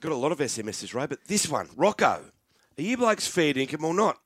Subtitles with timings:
[0.00, 1.08] got a lot of SMSs, right?
[1.08, 2.24] But this one, Rocco,
[2.78, 4.18] are you blokes fair dinkum or not?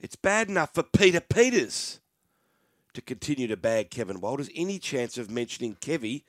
[0.00, 2.00] It's bad enough for Peter Peters
[2.92, 4.50] to continue to bag Kevin Walters.
[4.54, 6.22] Any chance of mentioning Kevy,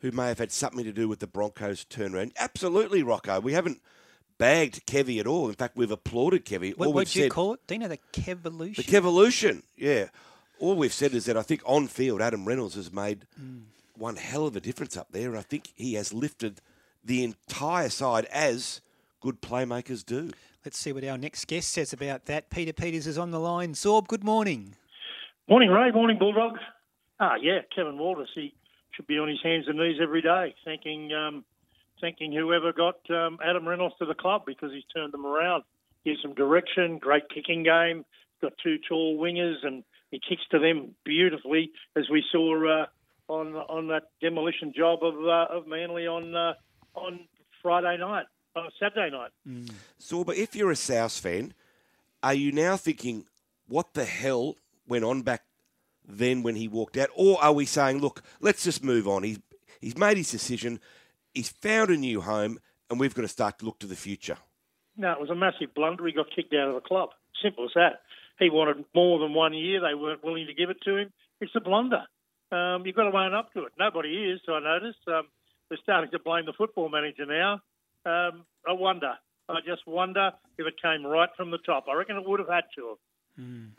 [0.00, 2.32] who may have had something to do with the Broncos' turnaround?
[2.38, 3.40] Absolutely, Rocco.
[3.40, 3.80] We haven't
[4.38, 5.48] bagged Kevy at all.
[5.48, 6.76] In fact, we've applauded Kevy.
[6.76, 7.66] What would you said- call it?
[7.66, 8.76] Dino, the Kevolution?
[8.76, 10.06] the Kevolution, yeah.
[10.58, 13.62] All we've said is that I think on field, Adam Reynolds has made mm.
[13.96, 15.30] one hell of a difference up there.
[15.30, 16.60] And I think he has lifted
[17.04, 18.80] the entire side as
[19.20, 20.30] good playmakers do.
[20.64, 22.50] Let's see what our next guest says about that.
[22.50, 23.72] Peter Peters is on the line.
[23.72, 24.74] Zorb, good morning.
[25.48, 25.90] Morning, Ray.
[25.90, 26.60] Morning, Bulldogs.
[27.18, 28.30] Ah, yeah, Kevin Walters.
[28.34, 28.54] He
[28.92, 31.44] should be on his hands and knees every day, thanking um,
[32.00, 35.64] thanking whoever got um, Adam Reynolds to the club because he's turned them around.
[36.04, 38.04] Gives them direction, great kicking game.
[38.40, 42.86] Got two tall wingers, and he kicks to them beautifully, as we saw uh,
[43.28, 46.54] on on that demolition job of uh, of Manly on uh,
[47.00, 47.20] on
[47.62, 49.30] Friday night, on Saturday night.
[49.98, 51.54] So, but if you're a South fan,
[52.22, 53.26] are you now thinking,
[53.68, 55.44] what the hell went on back
[56.06, 57.08] then when he walked out?
[57.14, 59.22] Or are we saying, look, let's just move on?
[59.22, 59.38] He's,
[59.80, 60.80] he's made his decision,
[61.34, 64.36] he's found a new home, and we've got to start to look to the future?
[64.96, 66.06] No, it was a massive blunder.
[66.06, 67.10] He got kicked out of the club.
[67.42, 68.00] Simple as that.
[68.38, 69.80] He wanted more than one year.
[69.80, 71.12] They weren't willing to give it to him.
[71.40, 72.02] It's a blunder.
[72.50, 73.72] Um, you've got to own up to it.
[73.78, 74.98] Nobody is, I noticed.
[75.06, 75.28] Um,
[75.70, 77.54] they're starting to blame the football manager now.
[78.04, 79.14] Um, I wonder.
[79.48, 81.86] I just wonder if it came right from the top.
[81.90, 82.98] I reckon it would have had to have.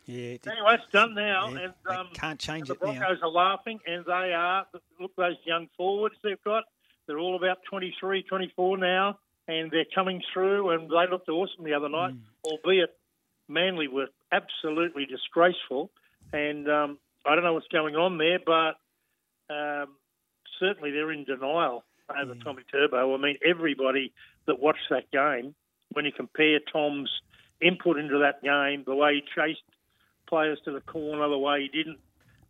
[0.05, 2.93] Yeah, it- Anyway, it's done now, Yeah, and um, can't change the it now.
[2.99, 4.65] Broncos are laughing, and they are.
[4.99, 6.63] Look, those young forwards they've got.
[7.07, 11.73] They're all about 23, 24 now, and they're coming through, and they looked awesome the
[11.73, 12.21] other night, Mm.
[12.43, 12.97] albeit
[13.47, 15.91] Manly were absolutely disgraceful.
[16.33, 18.77] And um, I don't know what's going on there, but
[19.53, 19.95] um,
[20.61, 22.43] certainly they're in denial over Mm.
[22.43, 23.13] Tommy Turbo.
[23.13, 24.13] I mean, everybody
[24.45, 25.55] that watched that game,
[25.93, 27.09] when you compare Tom's
[27.61, 29.63] input into that game, the way he chased
[30.27, 31.99] players to the corner, the way he didn't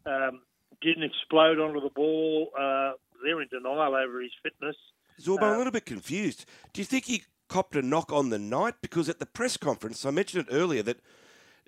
[0.06, 0.41] um,
[0.81, 2.94] didn't explode onto the ball, uh,
[3.24, 4.75] they're in denial over his fitness.
[5.22, 6.46] Zorba, I'm a little bit confused.
[6.74, 8.75] Do you think he copped a knock on the night?
[8.81, 10.97] Because at the press conference, I mentioned it earlier that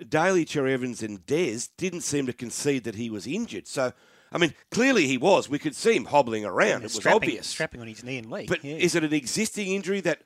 [0.09, 3.67] Daly, Cherry Evans, and Des didn't seem to concede that he was injured.
[3.67, 3.93] So,
[4.33, 5.47] I mean, clearly he was.
[5.47, 6.81] We could see him hobbling around.
[6.81, 7.47] It was strapping, obvious.
[7.47, 8.47] Strapping on his knee and leg.
[8.47, 8.75] But yeah.
[8.75, 10.23] is it an existing injury that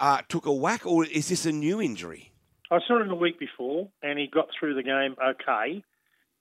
[0.00, 2.32] uh, took a whack, or is this a new injury?
[2.70, 5.84] I saw him the week before, and he got through the game okay.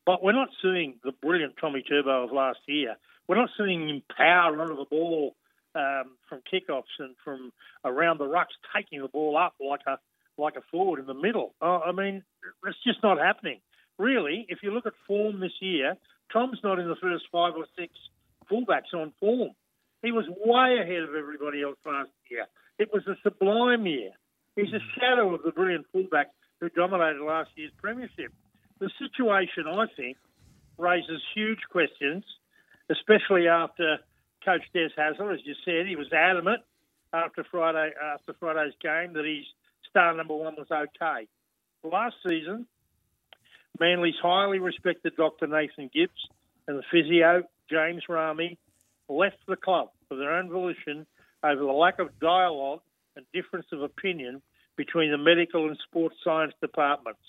[0.05, 2.95] But we're not seeing the brilliant Tommy Turbo of last year.
[3.27, 5.35] We're not seeing him power onto the ball
[5.75, 7.51] um, from kickoffs and from
[7.85, 9.97] around the rucks, taking the ball up like a
[10.37, 11.53] like a forward in the middle.
[11.61, 12.23] Uh, I mean,
[12.65, 13.59] it's just not happening.
[13.99, 15.95] Really, if you look at form this year,
[16.31, 17.93] Tom's not in the first five or six
[18.51, 19.51] fullbacks on form.
[20.01, 22.45] He was way ahead of everybody else last year.
[22.77, 24.11] It was a sublime year.
[24.55, 26.27] He's a shadow of the brilliant fullback
[26.59, 28.31] who dominated last year's premiership.
[28.79, 30.17] The situation, I think,
[30.77, 32.23] raises huge questions,
[32.89, 33.97] especially after
[34.43, 36.61] Coach Des Hasler, as you said, he was adamant
[37.13, 39.45] after Friday after Friday's game that his
[39.89, 41.27] star number one was okay.
[41.83, 42.65] Last season,
[43.79, 45.47] Manly's highly respected Dr.
[45.47, 46.29] Nathan Gibbs
[46.67, 48.57] and the physio James Rami
[49.09, 51.05] left the club for their own volition
[51.43, 52.81] over the lack of dialogue
[53.15, 54.41] and difference of opinion
[54.75, 57.21] between the medical and sports science departments.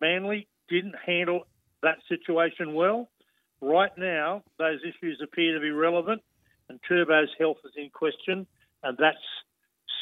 [0.00, 1.44] Manly didn't handle
[1.82, 3.08] that situation well.
[3.60, 6.22] Right now, those issues appear to be relevant,
[6.68, 8.46] and Turbo's health is in question,
[8.82, 9.16] and that's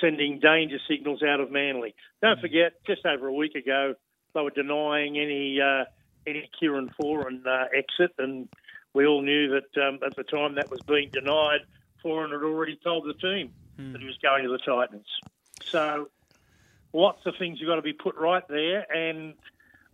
[0.00, 1.94] sending danger signals out of Manly.
[2.20, 2.40] Don't mm.
[2.42, 3.94] forget, just over a week ago,
[4.36, 5.86] they were denying any uh,
[6.26, 8.48] any Kieran Foran uh, exit, and
[8.92, 11.60] we all knew that um, at the time that was being denied.
[12.04, 15.06] Foran had already told the team that he was going to the Titans.
[15.64, 16.08] So,
[16.92, 19.34] lots of things have got to be put right there, and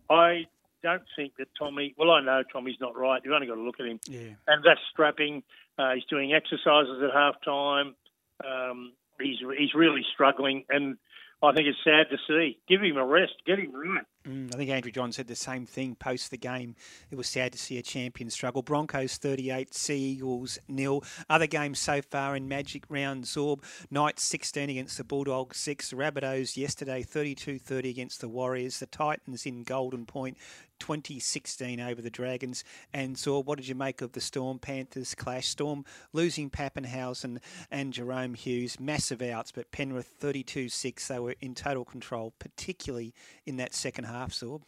[0.09, 0.45] I
[0.83, 1.95] don't think that Tommy.
[1.97, 3.21] Well, I know Tommy's not right.
[3.23, 4.35] You've only got to look at him, yeah.
[4.47, 5.43] and that's strapping.
[5.79, 7.95] Uh, he's doing exercises at half time.
[8.45, 10.97] Um, he's he's really struggling, and
[11.41, 12.59] I think it's sad to see.
[12.67, 13.33] Give him a rest.
[13.45, 14.05] Get him right.
[14.27, 16.75] Mm, I think Andrew Johns said the same thing post the game.
[17.11, 18.61] It was sad to see a champion struggle.
[18.61, 21.03] Broncos 38, Sea Eagles nil.
[21.29, 23.63] Other games so far in Magic Round Zorb.
[23.91, 25.91] Knights 16 against the Bulldogs 6.
[25.91, 28.79] Rabbitohs yesterday 32 30 against the Warriors.
[28.79, 30.37] The Titans in Golden Point
[30.79, 32.63] 2016 over the Dragons.
[32.93, 35.47] And Zorb, what did you make of the Storm Panthers clash?
[35.47, 37.39] Storm losing Papenhuyzen
[37.71, 38.79] and Jahrome Hughes.
[38.79, 41.07] Massive outs, but Penrith 32 6.
[41.07, 43.13] They were in total control, particularly
[43.45, 44.61] in that second half, Zorb.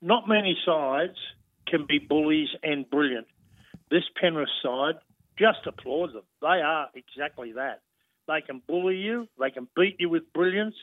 [0.00, 1.16] Not many sides
[1.66, 3.26] can be bullies and brilliant.
[3.90, 4.94] This Penrith side
[5.38, 6.22] just applaud them.
[6.40, 7.80] They are exactly that.
[8.28, 9.28] They can bully you.
[9.38, 10.74] They can beat you with brilliance.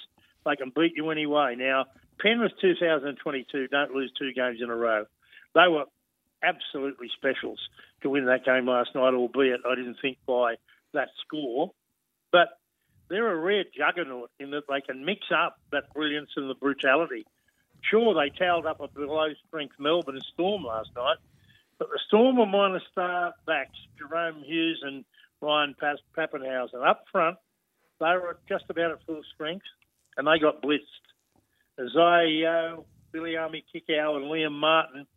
[0.45, 1.55] They can beat you anyway.
[1.57, 1.85] Now,
[2.19, 5.05] Penrith 2022 don't lose two games in a row.
[5.55, 5.85] They were
[6.43, 7.59] absolutely specials
[8.01, 10.55] to win that game last night, albeit I didn't think by
[10.93, 11.71] that score.
[12.31, 12.49] But
[13.09, 17.25] they're a rare juggernaut in that they can mix up that brilliance and the brutality.
[17.81, 21.17] Sure, they towed up a below strength Melbourne Storm last night,
[21.77, 25.05] but the Storm were minus star backs, Jahrome Hughes and
[25.41, 25.75] Ryan
[26.15, 26.87] Papenhuyzen.
[26.87, 27.37] Up front,
[27.99, 29.65] they were just about at full strength,
[30.17, 30.79] and they got blitzed.
[31.79, 32.77] Isaah
[33.13, 35.07] Viliame Kikau, and Liam Martin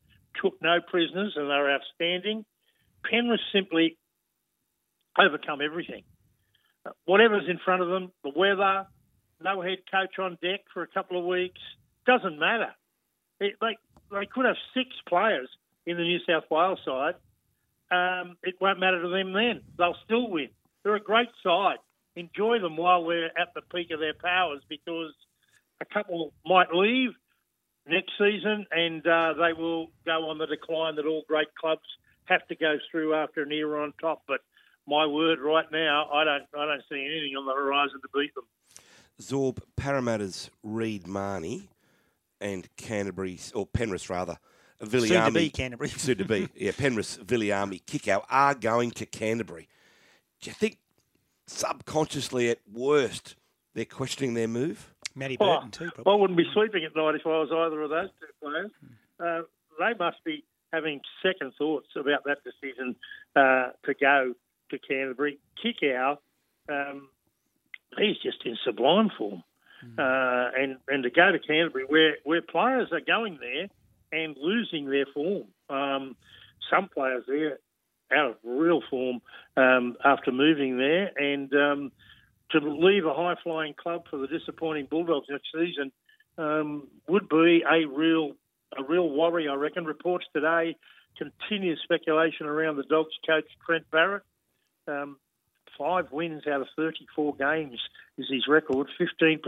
[0.40, 2.44] took no prisoners, and they were outstanding.
[3.08, 3.98] Penrith simply
[5.18, 6.04] overcome everything.
[7.04, 8.86] Whatever's in front of them, the weather,
[9.42, 11.60] no head coach on deck for a couple of weeks,
[12.06, 12.74] doesn't matter.
[13.40, 13.76] It, they,
[14.10, 15.48] they could have six players
[15.86, 17.14] in the New South Wales side.
[17.90, 19.62] Um, it won't matter to them then.
[19.76, 20.48] They'll still win.
[20.82, 21.78] They're a great side.
[22.16, 25.12] Enjoy them while they're at the peak of their powers because
[25.80, 27.10] a couple might leave
[27.86, 31.82] next season and uh, they will go on the decline that all great clubs
[32.26, 34.22] have to go through after an era on top.
[34.28, 34.40] But
[34.86, 38.34] my word, right now, I don't, I don't see anything on the horizon to beat
[38.34, 38.44] them.
[39.20, 41.68] Zorb, Parramatta's Reed Mahoney
[42.42, 44.38] and Canterbury, or Penrith rather,
[44.82, 45.88] Viliame, soon to be Canterbury.
[45.96, 49.68] soon to be, yeah, Penrith, Viliame, Kikau are going to Canterbury.
[50.40, 50.78] Do you think
[51.46, 53.36] subconsciously at worst
[53.74, 54.92] they're questioning their move?
[55.14, 56.12] Matty Burton too, probably.
[56.12, 58.70] I wouldn't be sleeping at night if I was either of those two players.
[59.20, 59.42] Uh,
[59.78, 62.96] they must be having second thoughts about that decision
[63.36, 64.34] uh, to go
[64.70, 65.38] to Canterbury.
[65.62, 66.16] Kikau,
[66.68, 67.08] um,
[67.98, 69.44] he's just in sublime form.
[69.84, 69.98] Mm.
[69.98, 73.68] Uh, and, and to go to Canterbury, where, where players are going there
[74.12, 75.44] and losing their form.
[75.68, 76.16] Um,
[76.70, 77.58] some players there
[78.14, 79.20] out of real form
[79.56, 81.92] um, after moving there, and um,
[82.50, 85.90] to leave a high flying club for the disappointing Bulldogs next season
[86.38, 88.32] um, would be a real
[88.78, 89.48] a real worry.
[89.48, 89.84] I reckon.
[89.84, 90.76] Reports today
[91.16, 94.22] continuous speculation around the Dogs coach Trent Barrett.
[94.88, 95.16] Um,
[95.78, 97.80] five wins out of 34 games
[98.18, 98.88] is his record.
[99.00, 99.40] 15%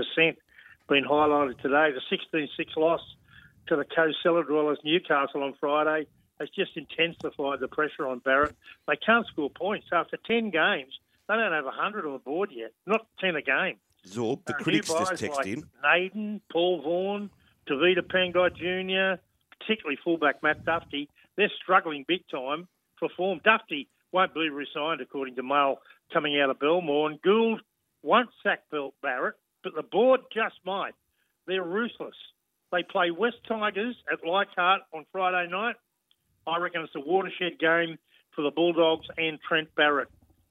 [0.89, 1.91] been highlighted today.
[1.93, 3.01] The 16-6 loss
[3.69, 6.07] to the co cellar dwellers Newcastle on Friday
[6.41, 8.57] has just intensified the pressure on Barrett.
[8.89, 10.93] They can't score points after 10 games.
[11.29, 13.77] They don't have 100 on the board yet, not 10 a game.
[14.07, 15.65] Zorb, the uh, critics just text like in.
[15.83, 17.31] Naden, Paul Vaughan,
[17.69, 19.23] Tevita Pangai Jr.,
[19.59, 22.69] particularly fullback Matt Dufty, they're struggling big time
[22.99, 23.41] for form.
[23.45, 25.79] Dufty won't be resigned, according to Mail
[26.13, 27.11] coming out of Belmore.
[27.11, 27.61] And Gould
[28.03, 28.61] won't sack
[29.03, 29.35] Barrett,
[29.65, 30.95] but the board just might.
[31.47, 32.15] They're ruthless.
[32.71, 35.75] They play West Tigers at Leichhardt on Friday night.
[36.47, 37.99] I reckon it's a watershed game
[38.37, 40.09] for the Bulldogs and Trent Barrett.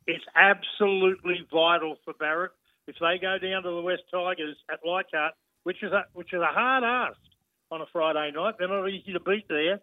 [0.07, 2.51] It's absolutely vital for Barrett.
[2.88, 5.33] If they go down to the West Tigers at Leichhardt,
[5.63, 7.18] which is a, which is a hard ask
[7.71, 9.80] on a Friday night, they're not easy to beat there.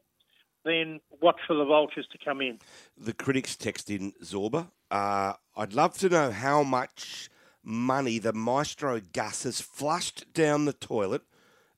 [0.65, 2.59] Then watch for the vultures to come in.
[2.99, 4.69] The critics text in Zorba.
[4.91, 7.31] Uh, I'd love to know how much
[7.63, 11.23] money the maestro Gus has flushed down the toilet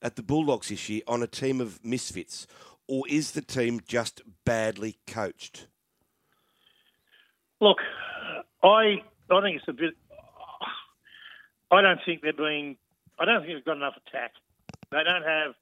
[0.01, 2.47] at the Bulldogs this year on a team of misfits,
[2.89, 5.69] or is the team just badly coached?
[7.61, 7.79] Look,
[8.63, 9.95] I I think it's a bit.
[11.71, 12.77] I don't think they're being.
[13.19, 14.33] I don't think they've got enough attack.
[14.91, 15.55] They don't have.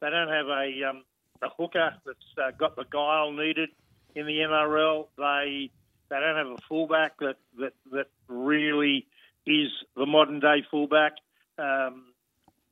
[0.00, 1.04] They don't have a um,
[1.42, 3.70] a hooker that's uh, got the guile needed
[4.14, 5.08] in the NRL.
[5.16, 5.70] They
[6.10, 9.06] they don't have a fullback that that that really
[9.46, 11.12] is the modern day fullback.
[11.58, 12.12] Um,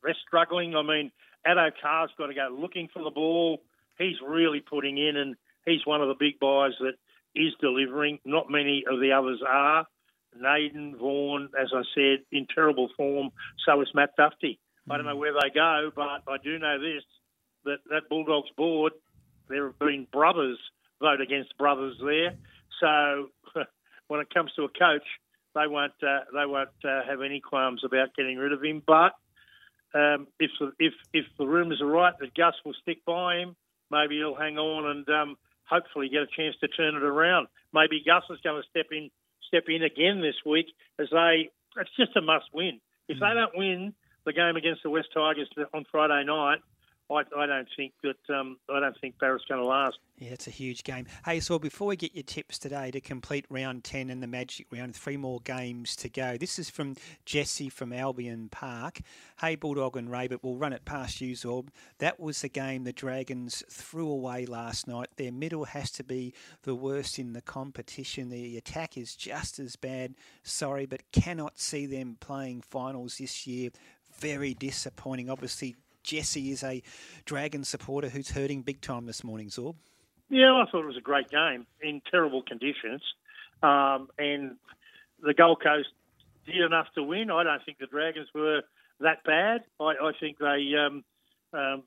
[0.03, 0.75] they're struggling.
[0.77, 1.11] I mean,
[1.47, 3.63] Addo Carr's got to go looking for the ball.
[3.99, 6.95] He's really putting in, and he's one of the big buys that
[7.35, 8.19] is delivering.
[8.25, 9.87] Not many of the others are.
[10.39, 13.31] Naden, Vaughan, as I said, in terrible form.
[13.65, 14.59] So is Matt Dufty.
[14.89, 14.95] Mm.
[14.95, 17.03] I don't know where they go, but I do know this:
[17.67, 18.93] that that Bulldogs board,
[19.49, 20.59] there have been brothers
[21.01, 22.35] vote against brothers there.
[22.81, 23.29] So
[24.09, 25.07] when it comes to a coach,
[25.55, 28.83] they won't uh, they won't uh, have any qualms about getting rid of him.
[28.87, 29.13] But
[29.95, 33.57] um, if if if the rumours are right that Gus will stick by him,
[33.91, 37.49] maybe he'll hang on and um, hopefully get a chance to turn it around.
[37.73, 39.11] Maybe Gus is going to step in
[39.49, 40.67] step in again this week
[40.99, 41.51] as they.
[41.79, 42.81] It's just a must win.
[43.09, 43.35] If they mm.
[43.35, 43.95] don't win
[44.25, 46.59] the game against the West Tigers on Friday night,
[47.11, 49.99] I, I don't think that um, I don't think Barrett's going to last.
[50.19, 51.07] Yeah, it's a huge game.
[51.25, 54.67] Hey, so before we get your tips today to complete round 10 and the Magic
[54.73, 56.37] round, three more games to go.
[56.37, 59.01] This is from Jesse from Albion Park.
[59.41, 61.69] Hey, Bulldog and Ray, but we'll run it past you, Zorb.
[61.99, 65.09] That was the game the Dragons threw away last night.
[65.17, 66.33] Their middle has to be
[66.63, 68.31] the worst in the competition.
[68.31, 70.15] The attack is just as bad.
[70.43, 73.71] Sorry, but cannot see them playing finals this year.
[74.19, 75.29] Very disappointing.
[75.29, 76.83] Obviously, Jesse is a
[77.25, 79.75] Dragon supporter who's hurting big time this morning, Zorb.
[80.31, 83.03] Yeah, I thought it was a great game in terrible conditions,
[83.63, 84.57] um, and
[85.23, 85.89] the Gold Coast
[86.47, 87.31] did enough to win.
[87.31, 88.63] I don't think the Dragons were
[89.01, 89.65] that bad.
[89.79, 91.05] I, I think they um,
[91.53, 91.83] um,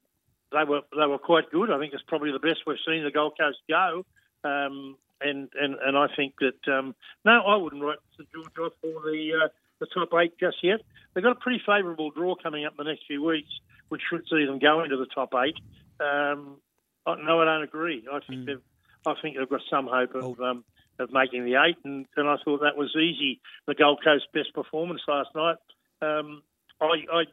[0.51, 1.71] they were they were quite good.
[1.71, 4.05] I think it's probably the best we've seen the Gold Coast go.
[4.43, 6.95] Um, and, and and I think that um,
[7.25, 9.47] no, I wouldn't write St George off for the uh,
[9.79, 10.81] the top eight just yet.
[11.13, 13.49] They've got a pretty favourable draw coming up in the next few weeks,
[13.89, 15.55] which should see them go into the top eight.
[15.99, 16.57] Um,
[17.05, 18.05] no, I don't agree.
[18.11, 18.45] I think mm.
[18.45, 18.61] they've,
[19.05, 20.63] I think they've got some hope of um,
[20.99, 23.39] of making the eight, and, and I thought that was easy.
[23.67, 25.55] The Gold Coast best performance last night.
[26.01, 26.43] Um,
[26.81, 27.23] I, I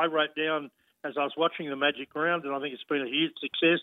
[0.00, 0.70] I wrote down
[1.04, 3.80] as I was watching the Magic round, and I think it's been a huge success.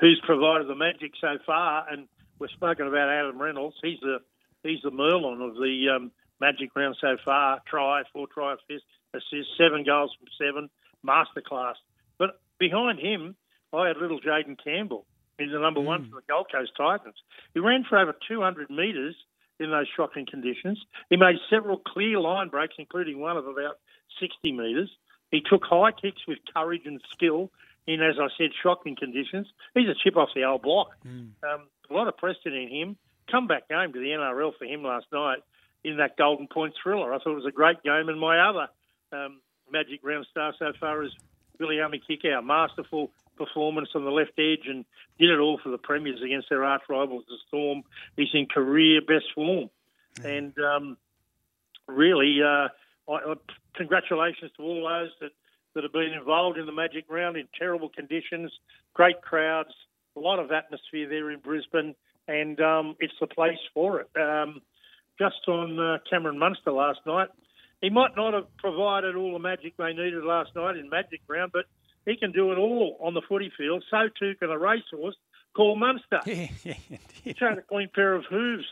[0.00, 1.86] Who's provided the Magic so far?
[1.90, 3.76] And we're spoken about Adam Reynolds.
[3.82, 4.18] He's the
[4.62, 7.60] he's the Merlin of the um, Magic round so far.
[7.66, 10.70] Try, four try assists, assist, seven goals from seven,
[11.06, 11.74] masterclass.
[12.18, 13.36] But behind him,
[13.72, 15.06] I had little Jayden Campbell.
[15.38, 15.86] He's the number mm.
[15.86, 17.16] one for the Gold Coast Titans.
[17.54, 19.14] He ran for over 200 metres
[19.58, 20.78] in those shocking conditions.
[21.10, 23.78] He made several clear line breaks, including one of about
[24.20, 24.90] 60 metres.
[25.30, 27.50] He took high kicks with courage and skill
[27.86, 29.46] in, as I said, shocking conditions.
[29.74, 30.88] He's a chip off the old block.
[31.06, 31.30] Mm.
[31.42, 32.96] Um, a lot of Preston in him.
[33.30, 35.38] Comeback game to the NRL for him last night
[35.86, 37.14] in that Golden Point thriller.
[37.14, 38.68] I thought it was a great game, and my other
[39.12, 39.40] um,
[39.70, 41.12] Magic round star so far is
[41.60, 42.44] Viliame Kikau.
[42.44, 44.84] Masterful performance on the left edge and
[45.18, 47.82] did it all for the Premiers against their arch rivals, the Storm.
[48.16, 49.70] He's in career best form.
[50.24, 50.96] And um,
[51.86, 52.68] really, uh,
[53.08, 53.34] I, I,
[53.74, 55.30] congratulations to all those that,
[55.74, 58.50] that have been involved in the Magic Round in terrible conditions,
[58.94, 59.74] great crowds,
[60.16, 61.94] a lot of atmosphere there in Brisbane,
[62.26, 64.08] and um, it's the place for it.
[64.16, 64.62] Um,
[65.18, 67.28] just on uh, Cameron Munster last night,
[67.80, 71.52] he might not have provided all the magic they needed last night in Magic Round,
[71.52, 71.66] but
[72.06, 73.84] he can do it all on the footy field.
[73.90, 75.16] So too can a racehorse
[75.54, 76.20] called Munster.
[76.26, 78.64] Yeah, yeah, he showed a clean pair of hooves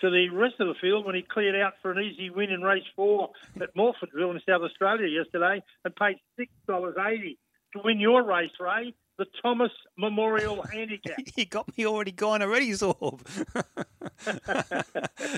[0.00, 2.60] to the rest of the field when he cleared out for an easy win in
[2.60, 3.30] race four
[3.60, 7.36] at Morphettville in South Australia yesterday and paid $6.80
[7.74, 11.16] to win your race, Ray the Thomas Memorial Handicap.
[11.36, 13.20] he got me already gone already, Zorb.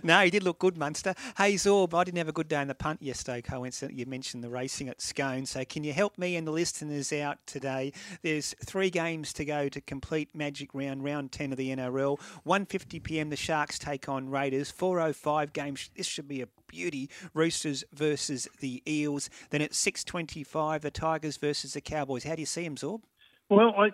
[0.04, 1.14] no, he did look good, Munster.
[1.36, 3.42] Hey, Zorb, I didn't have a good day in the punt yesterday.
[3.42, 5.44] Coincidentally, you mentioned the racing at Scone.
[5.44, 7.92] So can you help me and the listeners out today?
[8.22, 12.18] There's three games to go to complete Magic Round, round 10 of the NRL.
[12.46, 14.72] 1.50pm, the Sharks take on Raiders.
[14.72, 15.90] 4.05 games.
[15.94, 17.10] This should be a beauty.
[17.34, 19.28] Roosters versus the Eels.
[19.50, 22.24] Then at 6.25, the Tigers versus the Cowboys.
[22.24, 23.02] How do you see them, Zorb?
[23.48, 23.90] Well, I,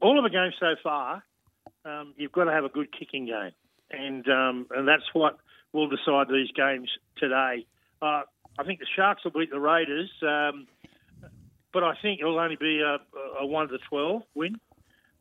[0.00, 1.22] all of the games so far,
[1.84, 3.52] um, you've got to have a good kicking game,
[3.90, 5.38] and um, and that's what
[5.72, 7.66] will decide these games today.
[8.00, 8.22] Uh,
[8.58, 10.66] I think the Sharks will beat the Raiders, um,
[11.72, 12.98] but I think it'll only be a,
[13.40, 14.56] a one to twelve win.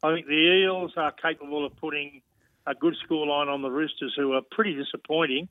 [0.02, 2.22] I think the Eels are capable of putting
[2.66, 5.48] a good scoreline on the Roosters, who are pretty disappointing.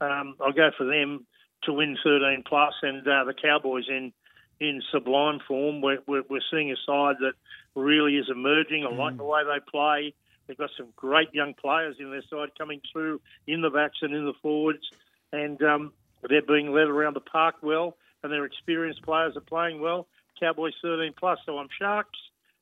[0.00, 1.26] Um, I'll go for them
[1.64, 4.12] to win 13 plus, and uh, the Cowboys in
[4.60, 5.80] in sublime form.
[5.80, 7.34] We're, we're, we're seeing a side that
[7.74, 8.86] really is emerging.
[8.86, 8.98] I mm.
[8.98, 10.14] like the way they play.
[10.46, 14.14] They've got some great young players in their side coming through in the backs and
[14.14, 14.84] in the forwards,
[15.32, 15.92] and um,
[16.28, 20.06] they're being led around the park well, and their experienced players are playing well.
[20.38, 22.18] Cowboys 13 plus, so I'm Sharks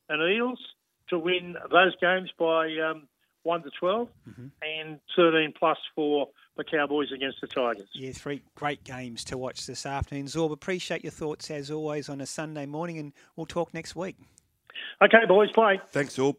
[0.09, 0.61] and Eels
[1.09, 3.09] to win those games by um,
[3.43, 4.47] 1 to 12 mm-hmm.
[4.63, 7.89] and 13 plus for the Cowboys against the Tigers.
[7.93, 10.27] Yeah, three great games to watch this afternoon.
[10.27, 14.17] Zorb, appreciate your thoughts as always on a Sunday morning, and we'll talk next week.
[15.01, 15.81] Okay, boys, play.
[15.91, 16.37] Thanks, Zorb.